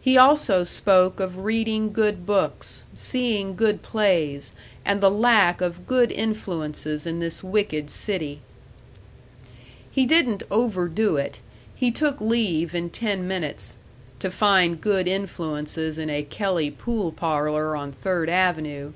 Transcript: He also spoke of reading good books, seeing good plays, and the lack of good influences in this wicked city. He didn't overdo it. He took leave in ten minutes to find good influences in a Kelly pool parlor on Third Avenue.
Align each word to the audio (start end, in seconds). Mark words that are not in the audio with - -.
He 0.00 0.16
also 0.18 0.64
spoke 0.64 1.20
of 1.20 1.44
reading 1.44 1.92
good 1.92 2.26
books, 2.26 2.82
seeing 2.96 3.54
good 3.54 3.80
plays, 3.80 4.52
and 4.84 5.00
the 5.00 5.08
lack 5.08 5.60
of 5.60 5.86
good 5.86 6.10
influences 6.10 7.06
in 7.06 7.20
this 7.20 7.44
wicked 7.44 7.88
city. 7.88 8.40
He 9.88 10.04
didn't 10.04 10.42
overdo 10.50 11.16
it. 11.16 11.38
He 11.76 11.92
took 11.92 12.20
leave 12.20 12.74
in 12.74 12.90
ten 12.90 13.28
minutes 13.28 13.76
to 14.18 14.32
find 14.32 14.80
good 14.80 15.06
influences 15.06 15.96
in 15.96 16.10
a 16.10 16.24
Kelly 16.24 16.72
pool 16.72 17.12
parlor 17.12 17.76
on 17.76 17.92
Third 17.92 18.28
Avenue. 18.28 18.94